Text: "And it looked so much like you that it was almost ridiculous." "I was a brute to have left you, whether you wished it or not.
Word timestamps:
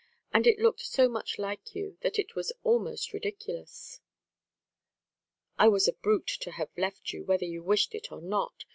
"And 0.33 0.47
it 0.47 0.57
looked 0.57 0.79
so 0.79 1.07
much 1.07 1.37
like 1.37 1.75
you 1.75 1.95
that 2.01 2.17
it 2.17 2.33
was 2.35 2.51
almost 2.63 3.13
ridiculous." 3.13 4.01
"I 5.59 5.67
was 5.67 5.87
a 5.87 5.93
brute 5.93 6.25
to 6.41 6.49
have 6.53 6.75
left 6.75 7.13
you, 7.13 7.23
whether 7.23 7.45
you 7.45 7.61
wished 7.61 7.93
it 7.93 8.11
or 8.11 8.19
not. 8.19 8.65